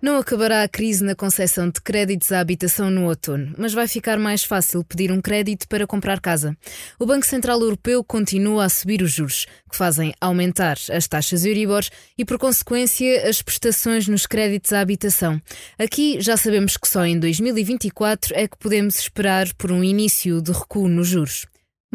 [0.00, 4.18] Não acabará a crise na concessão de créditos à habitação no outono, mas vai ficar
[4.18, 6.54] mais fácil pedir um crédito para comprar casa.
[6.98, 11.82] O Banco Central Europeu continua a subir os juros, que fazem aumentar as taxas Euribor
[12.16, 15.40] e, por consequência, as prestações nos créditos à habitação.
[15.78, 20.52] Aqui já sabemos que só em 2024 é que podemos esperar por um início de
[20.52, 21.46] recuo nos juros.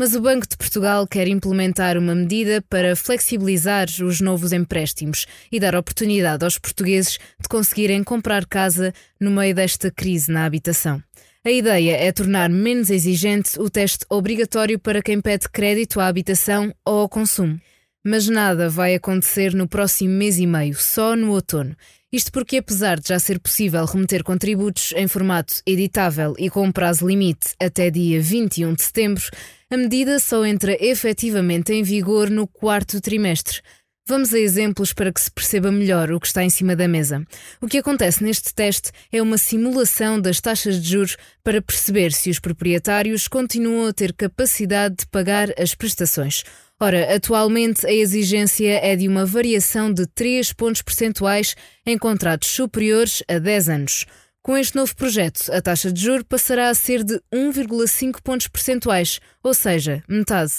[0.02, 5.60] Mas o Banco de Portugal quer implementar uma medida para flexibilizar os novos empréstimos e
[5.60, 11.04] dar oportunidade aos portugueses de conseguirem comprar casa no meio desta crise na habitação.
[11.46, 16.74] A ideia é tornar menos exigente o teste obrigatório para quem pede crédito à habitação
[16.84, 17.62] ou ao consumo.
[18.04, 21.78] Mas nada vai acontecer no próximo mês e meio, só no outono.
[22.12, 26.72] Isto porque, apesar de já ser possível remeter contributos em formato editável e com um
[26.72, 29.24] prazo limite até dia 21 de setembro,
[29.72, 33.62] a medida só entra efetivamente em vigor no quarto trimestre.
[34.06, 37.26] Vamos a exemplos para que se perceba melhor o que está em cima da mesa.
[37.62, 42.30] O que acontece neste teste é uma simulação das taxas de juros para perceber se
[42.30, 46.44] os proprietários continuam a ter capacidade de pagar as prestações.
[46.78, 53.24] Ora, atualmente a exigência é de uma variação de 3 pontos percentuais em contratos superiores
[53.26, 54.06] a 10 anos.
[54.44, 59.20] Com este novo projeto, a taxa de juro passará a ser de 1,5 pontos percentuais,
[59.44, 60.54] ou seja, metade.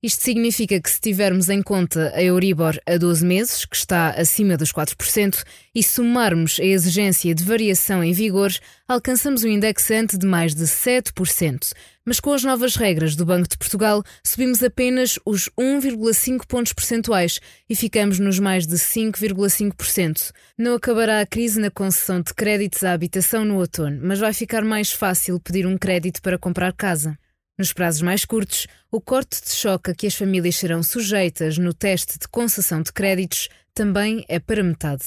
[0.00, 4.56] Isto significa que se tivermos em conta a Euribor a 12 meses, que está acima
[4.56, 5.42] dos 4%,
[5.74, 8.52] e somarmos a exigência de variação em vigor,
[8.86, 11.72] alcançamos um indexante de mais de 7%.
[12.06, 17.40] Mas com as novas regras do Banco de Portugal, subimos apenas os 1,5 pontos percentuais
[17.68, 20.30] e ficamos nos mais de 5,5%.
[20.56, 24.62] Não acabará a crise na concessão de créditos à habitação no outono, mas vai ficar
[24.62, 27.18] mais fácil pedir um crédito para comprar casa.
[27.58, 31.74] Nos prazos mais curtos, o corte de choque a que as famílias serão sujeitas no
[31.74, 35.02] teste de concessão de créditos também é para metade.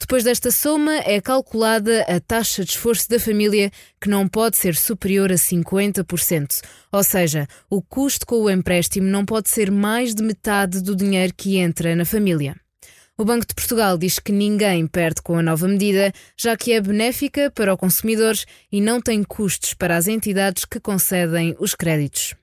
[0.00, 3.70] Depois desta soma, é calculada a taxa de esforço da família,
[4.00, 6.62] que não pode ser superior a 50%.
[6.90, 11.34] Ou seja, o custo com o empréstimo não pode ser mais de metade do dinheiro
[11.36, 12.56] que entra na família.
[13.20, 16.80] O Banco de Portugal diz que ninguém perde com a nova medida, já que é
[16.80, 18.34] benéfica para o consumidor
[18.72, 22.34] e não tem custos para as entidades que concedem os créditos.